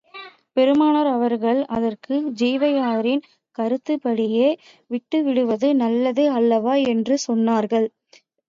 [0.57, 3.21] பெருமானார் அவர்கள் அதற்கு, ஜூவைரிய்யாவின்
[3.57, 4.49] கருத்துப் படியே
[4.91, 6.75] விட்டுவிடுவது நல்லது அல்லவா?
[6.91, 7.87] என்று சொன்னார்கள்.